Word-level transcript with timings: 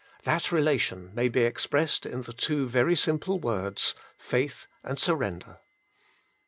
That 0.23 0.51
relation 0.51 1.11
may 1.13 1.29
be 1.29 1.41
expressed 1.43 2.07
in 2.07 2.23
the 2.23 2.33
two 2.33 2.67
very 2.67 2.95
simple 2.95 3.39
words, 3.39 3.93
faith 4.17 4.65
and 4.83 4.97
surrender. 4.99 5.59